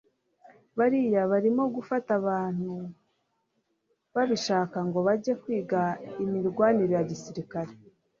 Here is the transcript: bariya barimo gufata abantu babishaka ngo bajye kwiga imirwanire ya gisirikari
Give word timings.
bariya 0.77 1.21
barimo 1.31 1.63
gufata 1.75 2.09
abantu 2.19 2.71
babishaka 4.13 4.77
ngo 4.87 4.99
bajye 5.07 5.33
kwiga 5.41 5.81
imirwanire 6.23 6.93
ya 6.97 7.05
gisirikari 7.09 7.73